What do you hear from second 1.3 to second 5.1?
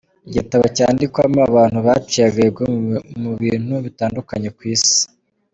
abantu baciye agahigo mu bintu bitandukanye ku isi.